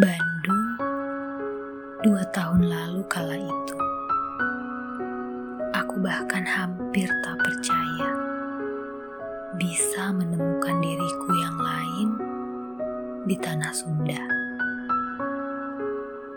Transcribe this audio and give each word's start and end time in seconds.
Bandung 0.00 0.80
dua 2.00 2.24
tahun 2.32 2.72
lalu 2.72 3.04
kala 3.12 3.36
itu. 3.36 3.76
Aku 5.76 6.00
bahkan 6.00 6.40
hampir 6.40 7.04
tak 7.20 7.36
percaya 7.36 8.08
bisa 9.60 10.08
menemukan 10.08 10.80
diriku 10.80 11.30
yang 11.44 11.56
lain 11.60 12.08
di 13.28 13.36
tanah 13.44 13.76
Sunda. 13.76 14.24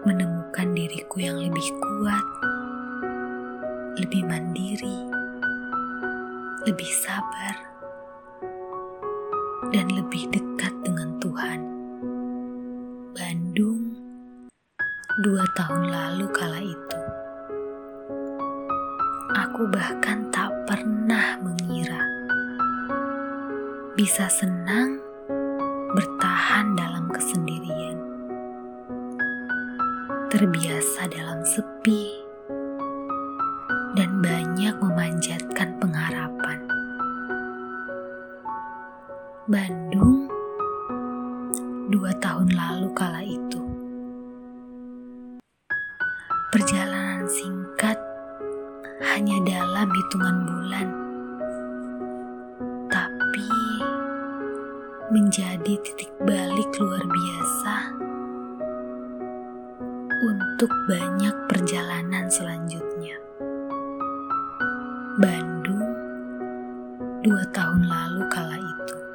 Menemukan 0.04 0.76
diriku 0.76 1.24
yang 1.24 1.40
lebih 1.40 1.68
kuat, 1.80 2.28
lebih 3.96 4.28
mandiri, 4.28 5.08
lebih 6.68 6.92
sabar, 7.00 7.56
dan 9.72 9.88
lebih 9.88 10.28
dekat. 10.36 10.53
Bandung 13.34 13.98
dua 15.26 15.42
tahun 15.58 15.90
lalu 15.90 16.30
kala 16.38 16.62
itu. 16.62 17.00
Aku 19.34 19.66
bahkan 19.74 20.30
tak 20.30 20.54
pernah 20.70 21.42
mengira 21.42 21.98
bisa 23.98 24.30
senang 24.30 25.02
bertahan 25.98 26.78
dalam 26.78 27.10
kesendirian, 27.10 27.98
terbiasa 30.30 31.10
dalam 31.10 31.42
sepi, 31.42 32.14
dan 33.98 34.22
banyak 34.22 34.78
memanjatkan 34.78 35.74
pengharapan. 35.82 36.62
Bandung 39.50 40.33
dua 41.94 42.10
tahun 42.18 42.50
lalu 42.58 42.90
kala 42.98 43.22
itu. 43.22 43.62
Perjalanan 46.50 47.30
singkat 47.30 48.02
hanya 49.14 49.38
dalam 49.46 49.86
hitungan 49.94 50.38
bulan, 50.42 50.88
tapi 52.90 53.50
menjadi 55.14 55.74
titik 55.86 56.10
balik 56.26 56.74
luar 56.82 57.06
biasa 57.06 57.76
untuk 60.26 60.74
banyak 60.90 61.36
perjalanan 61.46 62.26
selanjutnya. 62.26 63.22
Bandung 65.22 65.94
dua 67.22 67.46
tahun 67.54 67.86
lalu 67.86 68.26
kala 68.34 68.58
itu. 68.58 69.13